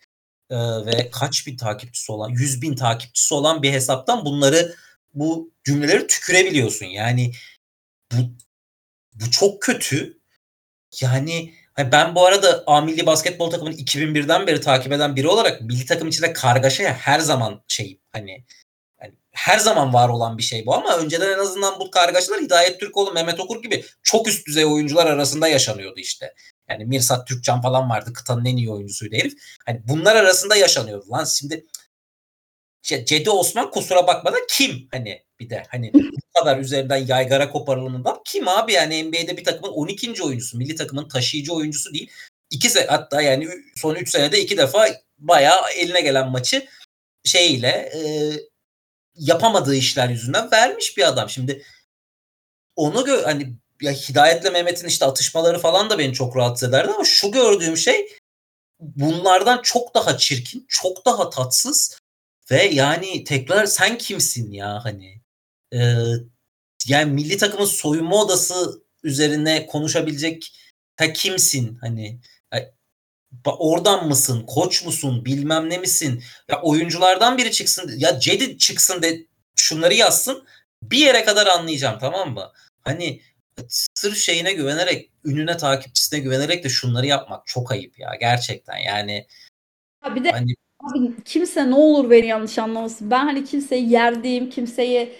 [0.50, 4.76] e, ve kaç bin takipçisi olan 100 bin takipçisi olan bir hesaptan bunları
[5.14, 6.86] bu cümleleri tükürebiliyorsun.
[6.86, 7.32] Yani
[8.12, 8.18] bu
[9.14, 10.22] bu çok kötü.
[11.02, 15.62] Yani hani ben bu arada A milli basketbol takımını 2001'den beri takip eden biri olarak
[15.62, 18.46] milli takım içinde kargaşaya her zaman şeyim hani
[19.00, 22.80] hani her zaman var olan bir şey bu ama önceden en azından bu kargaşalar Hidayet
[22.80, 26.34] Türkoğlu, Mehmet Okur gibi çok üst düzey oyuncular arasında yaşanıyordu işte.
[26.70, 28.14] Yani Mirsat Türkcan falan vardı.
[28.14, 29.34] Kıtanın en iyi oyuncusuydu herif.
[29.66, 31.24] Hani bunlar arasında yaşanıyordu lan.
[31.24, 31.66] Şimdi
[32.84, 38.22] Cedi Osman kusura bakma da kim hani bir de hani bu kadar üzerinden yaygara koparılanından
[38.26, 40.24] kim abi yani NBA'de bir takımın 12.
[40.24, 42.12] oyuncusu milli takımın taşıyıcı oyuncusu değil.
[42.50, 44.88] İki se hatta yani son 3 senede iki defa
[45.20, 46.68] bayağı eline gelen maçı
[47.24, 48.32] şeyle e,
[49.16, 51.30] yapamadığı işler yüzünden vermiş bir adam.
[51.30, 51.64] Şimdi
[52.76, 57.04] onu gö- hani ya Hidayet'le Mehmet'in işte atışmaları falan da beni çok rahatsız ederdi ama
[57.04, 58.10] şu gördüğüm şey
[58.80, 62.01] bunlardan çok daha çirkin, çok daha tatsız
[62.52, 65.22] ve yani tekrar sen kimsin ya hani?
[65.74, 66.04] Ee,
[66.88, 70.54] yani milli takımın soyunma odası üzerine konuşabilecek
[70.98, 72.20] ta kimsin hani?
[72.54, 72.72] Ya,
[73.46, 74.44] oradan mısın?
[74.48, 75.26] Koç musun?
[75.26, 76.24] Bilmem ne misin?
[76.50, 80.48] Ya oyunculardan biri çıksın ya Cedi çıksın de şunları yazsın
[80.84, 82.52] bir yere kadar anlayacağım tamam mı?
[82.84, 83.22] Hani
[83.68, 88.78] sırf şeyine güvenerek, ününe, takipçisine güvenerek de şunları yapmak çok ayıp ya gerçekten.
[88.78, 89.28] Yani
[90.16, 93.12] bir de hani abi kimse ne olur beni yanlış anlamasın.
[93.12, 95.14] Ben hani kimseyi yerdiğim, kimseyi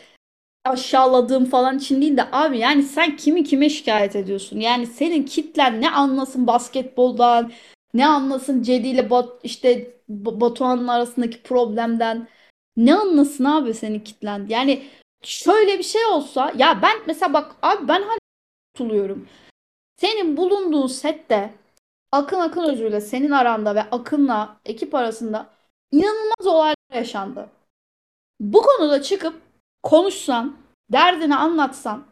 [0.66, 4.60] aşağıladığım falan için değil de abi yani sen kimi kime şikayet ediyorsun?
[4.60, 7.52] Yani senin kitlen ne anlasın basketboldan,
[7.94, 12.28] ne anlasın Cedi ile Bat işte Batuhan'ın arasındaki problemden.
[12.78, 14.46] Ne anlasın abi senin kitlen?
[14.50, 14.84] Yani
[15.24, 18.18] şöyle bir şey olsa ya ben mesela bak abi ben hala
[18.76, 19.28] tutuluyorum.
[19.98, 21.54] Senin bulunduğun sette
[22.12, 25.50] Akın Akın Özü'yle senin aranda ve Akın'la ekip arasında
[25.92, 27.50] inanılmaz olaylar yaşandı.
[28.40, 29.42] Bu konuda çıkıp
[29.84, 30.58] konuşsan,
[30.92, 32.06] derdini anlatsan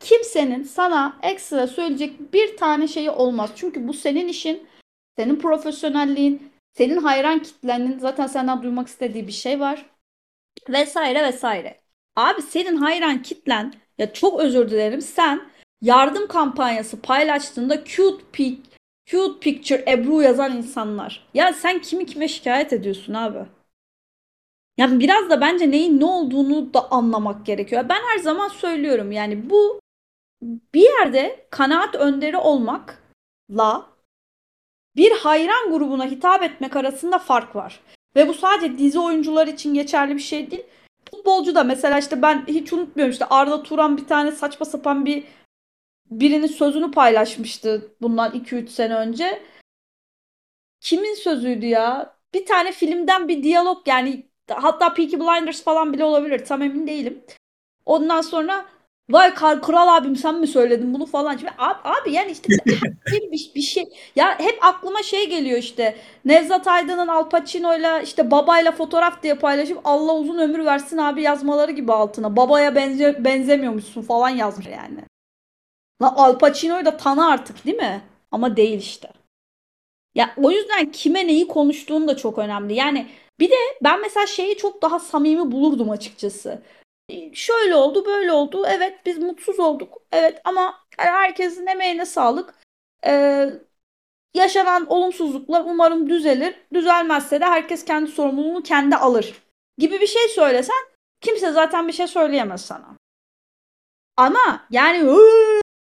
[0.00, 3.50] kimsenin sana ekstra söyleyecek bir tane şeyi olmaz.
[3.56, 4.66] Çünkü bu senin işin,
[5.16, 9.86] senin profesyonelliğin, senin hayran kitlenin zaten senden duymak istediği bir şey var.
[10.68, 11.80] Vesaire vesaire.
[12.16, 15.50] Abi senin hayran kitlen ya çok özür dilerim sen
[15.82, 18.58] yardım kampanyası paylaştığında cute pic,
[19.08, 21.28] cute picture Ebru yazan insanlar.
[21.34, 23.38] Ya sen kimi kime şikayet ediyorsun abi?
[24.78, 27.88] Yani biraz da bence neyin ne olduğunu da anlamak gerekiyor.
[27.88, 29.80] Ben her zaman söylüyorum yani bu
[30.74, 33.86] bir yerde kanaat önderi olmakla
[34.96, 37.80] bir hayran grubuna hitap etmek arasında fark var.
[38.16, 40.64] Ve bu sadece dizi oyuncular için geçerli bir şey değil.
[41.10, 45.24] Futbolcu da mesela işte ben hiç unutmuyorum işte Arda Turan bir tane saçma sapan bir
[46.10, 49.42] birinin sözünü paylaşmıştı bundan 2-3 sene önce.
[50.80, 52.16] Kimin sözüydü ya?
[52.34, 57.24] Bir tane filmden bir diyalog yani hatta Peaky Blinders falan bile olabilir tam emin değilim.
[57.86, 58.66] Ondan sonra
[59.10, 61.36] vay kral abim sen mi söyledin bunu falan.
[61.36, 62.48] Şimdi, abi, abi yani işte
[63.12, 63.84] bir, bir şey
[64.16, 69.80] ya hep aklıma şey geliyor işte Nevzat Aydın'ın Al Pacino'yla işte babayla fotoğraf diye paylaşıp
[69.84, 72.36] Allah uzun ömür versin abi yazmaları gibi altına.
[72.36, 75.07] Babaya benze benzemiyormuşsun falan yazmış yani.
[76.02, 78.02] La Al Pacino'yu da tanı artık değil mi?
[78.30, 79.12] Ama değil işte.
[80.14, 82.74] Ya o yüzden kime neyi konuştuğun da çok önemli.
[82.74, 83.06] Yani
[83.40, 86.62] bir de ben mesela şeyi çok daha samimi bulurdum açıkçası.
[87.32, 88.64] Şöyle oldu, böyle oldu.
[88.68, 90.02] Evet biz mutsuz olduk.
[90.12, 92.54] Evet ama herkesin emeğine sağlık.
[93.06, 93.50] Ee,
[94.34, 96.54] yaşanan olumsuzluklar umarım düzelir.
[96.74, 99.42] Düzelmezse de herkes kendi sorumluluğunu kendi alır.
[99.78, 100.76] Gibi bir şey söylesen
[101.20, 102.96] kimse zaten bir şey söyleyemez sana.
[104.16, 105.04] Ama yani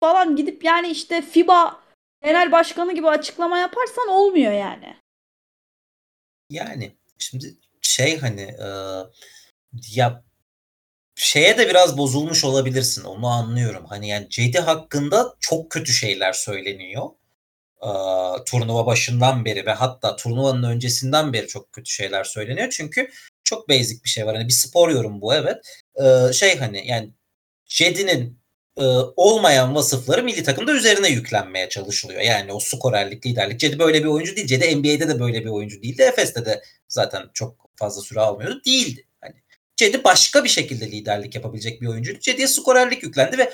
[0.04, 1.82] falan gidip yani işte FIBA
[2.24, 4.96] genel başkanı gibi açıklama yaparsan olmuyor yani.
[6.50, 8.68] Yani şimdi şey hani e,
[9.96, 10.24] ya
[11.16, 13.86] şeye de biraz bozulmuş olabilirsin onu anlıyorum.
[13.86, 17.10] Hani yani Cedi hakkında çok kötü şeyler söyleniyor.
[17.82, 17.90] E,
[18.46, 22.70] turnuva başından beri ve hatta turnuvanın öncesinden beri çok kötü şeyler söyleniyor.
[22.72, 23.10] Çünkü
[23.44, 24.36] çok basic bir şey var.
[24.36, 25.58] Hani bir spor yorum bu evet.
[25.96, 27.10] E, şey hani yani
[27.66, 28.43] Cedi'nin
[28.78, 28.84] e,
[29.16, 32.22] olmayan vasıfları milli takımda üzerine yüklenmeye çalışılıyor.
[32.22, 33.60] Yani o skorerlik, liderlik.
[33.60, 34.48] Cedi böyle bir oyuncu değil.
[34.48, 36.02] Cedi NBA'de de böyle bir oyuncu değildi.
[36.02, 38.62] Efes'te de zaten çok fazla süre almıyordu.
[38.66, 39.08] Değildi.
[39.22, 39.36] Hani
[39.76, 42.20] Cedi başka bir şekilde liderlik yapabilecek bir oyuncuydu.
[42.20, 43.54] Cedi'ye skorerlik yüklendi ve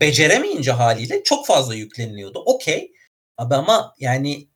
[0.00, 2.38] beceremeyince haliyle çok fazla yükleniliyordu.
[2.38, 2.92] Okey.
[3.36, 4.48] Abi ama yani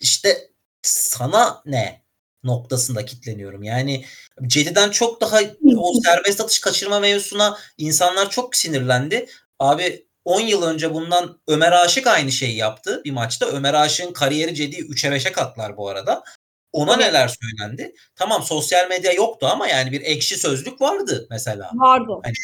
[0.00, 0.50] işte
[0.82, 2.03] sana ne?
[2.44, 3.62] Noktasında kitleniyorum.
[3.62, 4.04] Yani
[4.46, 5.38] Cedi'den çok daha
[5.76, 9.26] o serbest atış kaçırma mevzusuna insanlar çok sinirlendi.
[9.58, 13.46] Abi 10 yıl önce bundan Ömer Aşık aynı şeyi yaptı bir maçta.
[13.46, 16.24] Ömer Aşık'ın kariyeri Cedi'yi 3'e 5'e katlar bu arada.
[16.72, 17.06] Ona evet.
[17.06, 17.94] neler söylendi?
[18.16, 21.70] Tamam sosyal medya yoktu ama yani bir ekşi sözlük vardı mesela.
[21.74, 22.12] Vardı.
[22.22, 22.34] Hani,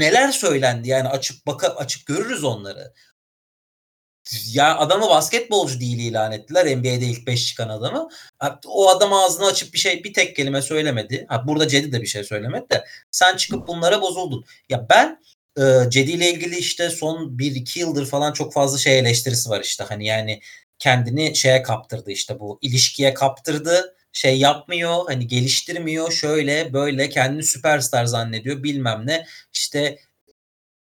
[0.00, 2.92] neler söylendi yani açıp bakıp açıp görürüz onları
[4.52, 6.78] ya adamı basketbolcu değil ilan ettiler.
[6.78, 8.08] NBA'de ilk 5 çıkan adamı.
[8.66, 11.26] O adam ağzını açıp bir şey bir tek kelime söylemedi.
[11.28, 14.44] Ha, burada Cedi de bir şey söylemedi de sen çıkıp bunlara bozuldun.
[14.68, 15.20] Ya ben
[15.58, 19.84] e, Cedi ile ilgili işte son 1-2 yıldır falan çok fazla şey eleştirisi var işte.
[19.84, 20.40] Hani yani
[20.78, 23.96] kendini şeye kaptırdı işte bu ilişkiye kaptırdı.
[24.12, 29.98] Şey yapmıyor hani geliştirmiyor şöyle böyle kendini süperstar zannediyor bilmem ne işte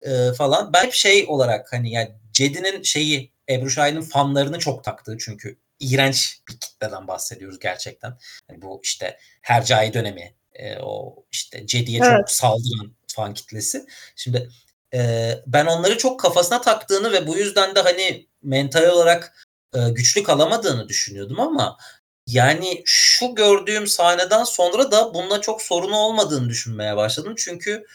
[0.02, 0.72] e, falan.
[0.72, 6.40] Ben hep şey olarak hani yani Cedi'nin şeyi Ebru Şahin'in fanlarını çok taktığı çünkü iğrenç
[6.48, 8.18] bir kitleden bahsediyoruz gerçekten.
[8.50, 12.16] Yani bu işte Hercai dönemi e, o işte Cedi'ye evet.
[12.16, 13.86] çok saldıran fan kitlesi.
[14.16, 14.48] Şimdi
[14.94, 20.22] e, ben onları çok kafasına taktığını ve bu yüzden de hani mental olarak e, güçlü
[20.22, 21.78] kalamadığını düşünüyordum ama
[22.26, 27.34] yani şu gördüğüm sahneden sonra da bununla çok sorunu olmadığını düşünmeye başladım.
[27.38, 27.86] Çünkü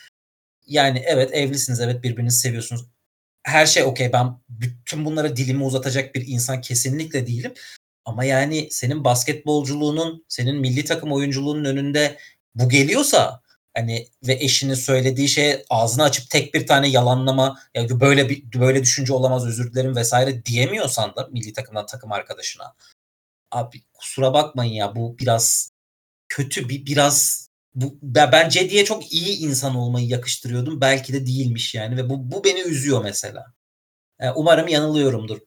[0.68, 2.82] yani evet evlisiniz, evet birbirinizi seviyorsunuz
[3.44, 7.54] her şey okey ben bütün bunlara dilimi uzatacak bir insan kesinlikle değilim.
[8.06, 12.18] Ama yani senin basketbolculuğunun, senin milli takım oyunculuğunun önünde
[12.56, 13.42] bu geliyorsa
[13.78, 18.82] hani ve eşinin söylediği şey ağzını açıp tek bir tane yalanlama ya böyle bir böyle
[18.82, 22.76] düşünce olamaz özür dilerim vesaire diyemiyorsan da milli takımdan takım arkadaşına
[23.52, 25.72] abi kusura bakmayın ya bu biraz
[26.30, 30.82] kötü bir biraz bu ben Cedi'ye çok iyi insan olmayı yakıştırıyordum.
[30.82, 33.46] Belki de değilmiş yani ve bu bu beni üzüyor mesela.
[34.22, 35.40] Yani umarım yanılıyorumdur.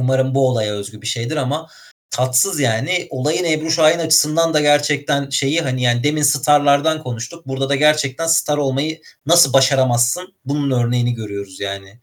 [0.00, 1.68] Umarım bu olaya özgü bir şeydir ama
[2.10, 3.06] tatsız yani.
[3.10, 7.46] Olayın Ebru Şahin açısından da gerçekten şeyi hani yani demin starlardan konuştuk.
[7.46, 10.34] Burada da gerçekten star olmayı nasıl başaramazsın?
[10.44, 12.00] Bunun örneğini görüyoruz yani.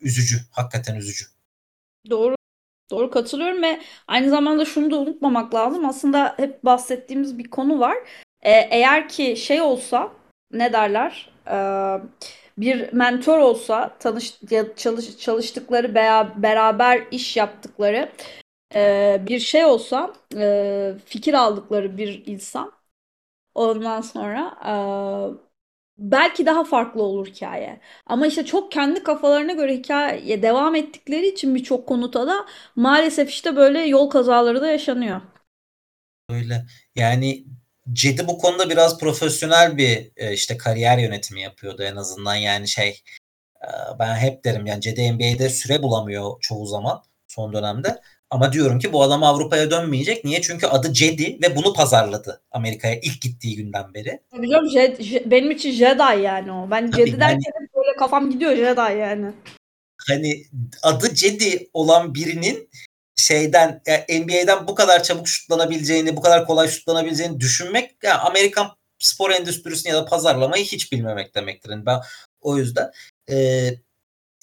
[0.00, 0.40] Üzücü.
[0.50, 1.24] Hakikaten üzücü.
[2.10, 2.34] Doğru.
[2.90, 5.84] Doğru katılıyorum ve aynı zamanda şunu da unutmamak lazım.
[5.84, 7.96] Aslında hep bahsettiğimiz bir konu var.
[8.44, 10.12] E, eğer ki şey olsa
[10.52, 11.30] ne derler?
[11.46, 11.56] E,
[12.58, 14.40] bir mentor olsa tanış
[14.76, 18.12] çalış, çalıştıkları veya beraber iş yaptıkları
[18.74, 22.72] e, bir şey olsa e, fikir aldıkları bir insan
[23.54, 24.74] ondan sonra e,
[25.98, 27.80] belki daha farklı olur hikaye.
[28.06, 33.56] Ama işte çok kendi kafalarına göre hikaye devam ettikleri için birçok konuta da maalesef işte
[33.56, 35.20] böyle yol kazaları da yaşanıyor.
[36.28, 36.66] Öyle.
[36.94, 37.44] Yani
[37.92, 43.02] Cedi bu konuda biraz profesyonel bir e, işte kariyer yönetimi yapıyordu en azından yani şey
[43.98, 48.00] ben hep derim yani Cedi NBA'de süre bulamıyor çoğu zaman son dönemde.
[48.30, 50.24] Ama diyorum ki bu adam Avrupa'ya dönmeyecek.
[50.24, 50.42] Niye?
[50.42, 54.20] Çünkü adı Cedi ve bunu pazarladı Amerika'ya ilk gittiği günden beri.
[54.30, 56.70] Tabii canım Jed, Jed, benim için Jedi yani o.
[56.70, 59.26] Ben Tabii, Jedi derken yani, böyle kafam gidiyor Jedi yani.
[60.08, 60.42] Hani
[60.82, 62.68] adı Cedi olan birinin
[63.16, 69.30] şeyden yani NBA'den bu kadar çabuk şutlanabileceğini, bu kadar kolay şutlanabileceğini düşünmek yani Amerikan spor
[69.30, 71.70] endüstrisini ya da pazarlamayı hiç bilmemek demektir.
[71.70, 72.00] Yani ben
[72.40, 72.90] o yüzden
[73.30, 73.68] e,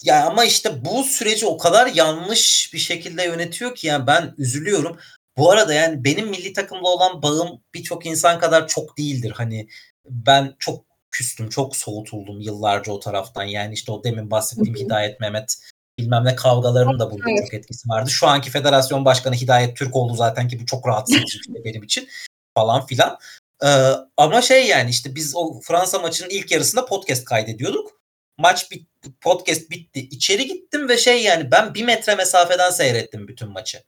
[0.04, 4.98] ya ama işte bu süreci o kadar yanlış bir şekilde yönetiyor ki yani ben üzülüyorum.
[5.38, 9.32] Bu arada yani benim milli takımla olan bağım birçok insan kadar çok değildir.
[9.36, 9.68] Hani
[10.06, 13.44] ben çok küstüm, çok soğutuldum yıllarca o taraftan.
[13.44, 15.58] Yani işte o demin bahsettiğim Hidayet Mehmet
[16.02, 17.46] bilmem ne kavgalarının da burada evet.
[17.46, 18.10] çok etkisi vardı.
[18.10, 21.84] Şu anki federasyon başkanı Hidayet Türk oldu zaten ki bu çok rahatsız edici şey benim
[21.84, 22.10] için
[22.56, 23.18] falan filan.
[23.66, 28.02] Ee, ama şey yani işte biz o Fransa maçının ilk yarısında podcast kaydediyorduk.
[28.38, 28.88] Maç bit
[29.22, 30.00] podcast bitti.
[30.00, 33.84] İçeri gittim ve şey yani ben bir metre mesafeden seyrettim bütün maçı.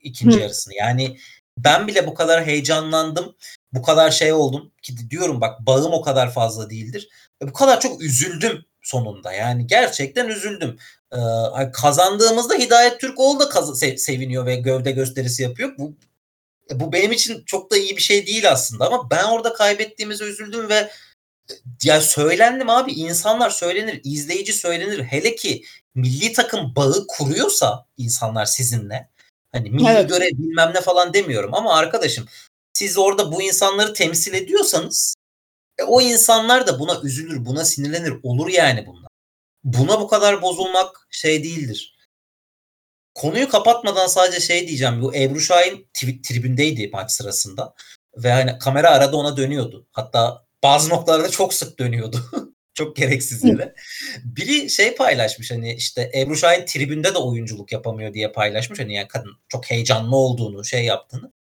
[0.00, 0.40] ikinci Hı.
[0.40, 0.74] yarısını.
[0.74, 1.18] Yani
[1.58, 3.36] ben bile bu kadar heyecanlandım.
[3.72, 7.08] Bu kadar şey oldum ki diyorum bak bağım o kadar fazla değildir.
[7.42, 9.32] Bu kadar çok üzüldüm sonunda.
[9.32, 10.78] Yani gerçekten üzüldüm.
[11.12, 15.72] Ee, kazandığımızda Hidayet Türkoğlu da kaz- sev- seviniyor ve gövde gösterisi yapıyor.
[15.78, 15.94] Bu
[16.70, 20.68] bu benim için çok da iyi bir şey değil aslında ama ben orada kaybettiğimize üzüldüm
[20.68, 20.90] ve
[21.84, 25.02] ya söylendim abi insanlar söylenir, izleyici söylenir.
[25.02, 29.08] Hele ki milli takım bağı kuruyorsa insanlar sizinle
[29.52, 30.08] hani milli evet.
[30.08, 32.26] görev bilmem ne falan demiyorum ama arkadaşım
[32.72, 35.14] siz orada bu insanları temsil ediyorsanız
[35.78, 38.14] e, o insanlar da buna üzülür, buna sinirlenir.
[38.22, 39.11] Olur yani bunlar.
[39.64, 41.96] Buna bu kadar bozulmak şey değildir.
[43.14, 45.02] Konuyu kapatmadan sadece şey diyeceğim.
[45.02, 45.88] Bu Ebru Şahin
[46.22, 47.74] tribündeydi maç sırasında.
[48.16, 49.86] Ve hani kamera arada ona dönüyordu.
[49.92, 52.30] Hatta bazı noktalarda çok sık dönüyordu.
[52.74, 53.74] çok gereksiz yere.
[54.24, 58.80] Biri şey paylaşmış hani işte Ebru Şahin tribünde de oyunculuk yapamıyor diye paylaşmış.
[58.80, 61.32] Hani yani kadın çok heyecanlı olduğunu, şey yaptığını.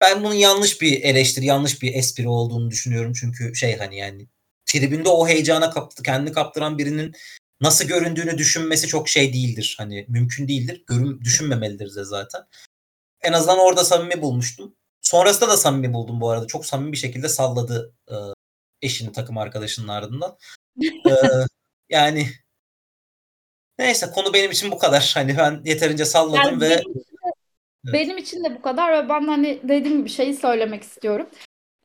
[0.00, 3.12] Ben bunun yanlış bir eleştiri, yanlış bir espri olduğunu düşünüyorum.
[3.20, 4.26] Çünkü şey hani yani
[4.66, 7.14] tribünde o heyecana kaptı, kendini kaptıran birinin
[7.60, 9.74] nasıl göründüğünü düşünmesi çok şey değildir.
[9.78, 10.84] Hani mümkün değildir.
[10.86, 12.42] Görün, düşünmemelidir de zaten.
[13.22, 14.76] En azından orada samimi bulmuştum.
[15.00, 16.46] Sonrasında da samimi buldum bu arada.
[16.46, 18.14] Çok samimi bir şekilde salladı e,
[18.82, 20.36] eşini takım arkadaşının ardından.
[20.82, 21.10] ee,
[21.88, 22.26] yani
[23.78, 25.10] neyse konu benim için bu kadar.
[25.14, 27.30] Hani ben yeterince salladım yani ve benim için, de,
[27.84, 27.94] evet.
[27.94, 31.26] benim için de bu kadar ve ben hani dediğim gibi şeyi söylemek istiyorum.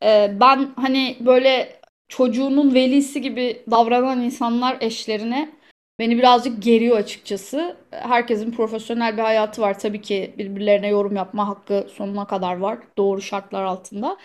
[0.02, 5.59] Ee, ben hani böyle çocuğunun velisi gibi davranan insanlar eşlerine
[6.00, 7.76] beni birazcık geriyor açıkçası.
[7.90, 9.78] Herkesin profesyonel bir hayatı var.
[9.78, 12.78] Tabii ki birbirlerine yorum yapma hakkı sonuna kadar var.
[12.98, 14.16] Doğru şartlar altında.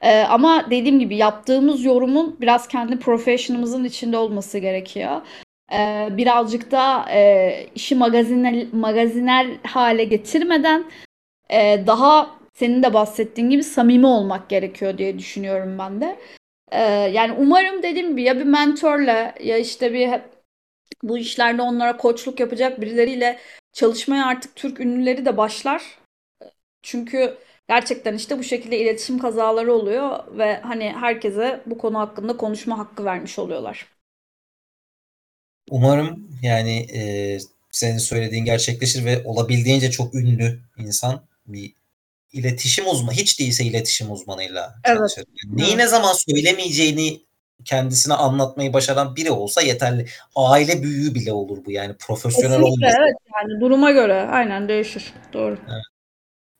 [0.00, 5.20] Ee, ama dediğim gibi yaptığımız yorumun biraz kendi professionımızın içinde olması gerekiyor.
[5.72, 10.84] Ee, birazcık da e, işi magazinel, magazinel hale getirmeden
[11.50, 16.16] e, daha senin de bahsettiğin gibi samimi olmak gerekiyor diye düşünüyorum ben de.
[16.72, 20.08] Ee, yani umarım dediğim gibi ya bir mentorla ya işte bir
[21.02, 23.38] bu işlerde onlara koçluk yapacak birileriyle
[23.72, 25.82] çalışmaya artık Türk ünlüleri de başlar.
[26.82, 32.78] Çünkü gerçekten işte bu şekilde iletişim kazaları oluyor ve hani herkese bu konu hakkında konuşma
[32.78, 33.86] hakkı vermiş oluyorlar.
[35.70, 37.38] Umarım yani e,
[37.70, 41.72] senin söylediğin gerçekleşir ve olabildiğince çok ünlü insan bir
[42.32, 44.96] iletişim uzmanı hiç değilse iletişim uzmanıyla evet.
[44.96, 45.24] çalışır.
[45.44, 47.25] Yani neyi ne zaman söylemeyeceğini
[47.66, 50.06] kendisine anlatmayı başaran biri olsa yeterli.
[50.34, 52.96] Aile büyüğü bile olur bu yani profesyonel olmasa.
[52.98, 55.12] Evet yani duruma göre aynen değişir.
[55.32, 55.58] Doğru.
[55.68, 55.84] Evet.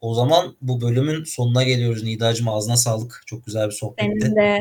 [0.01, 2.03] O zaman bu bölümün sonuna geliyoruz.
[2.03, 3.23] Nidacığım ağzına sağlık.
[3.27, 4.21] Çok güzel bir sohbetti.
[4.21, 4.59] Senin de.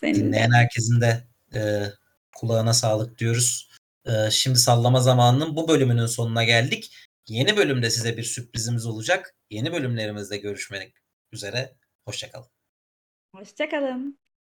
[0.00, 0.56] Senin Dinleyen de.
[0.56, 1.60] herkesin de e,
[2.36, 3.68] kulağına sağlık diyoruz.
[4.06, 6.94] E, şimdi sallama zamanının bu bölümünün sonuna geldik.
[7.28, 9.34] Yeni bölümde size bir sürprizimiz olacak.
[9.50, 10.92] Yeni bölümlerimizde görüşmek
[11.32, 11.74] üzere.
[12.04, 12.48] Hoşçakalın.
[13.34, 14.18] Hoşçakalın.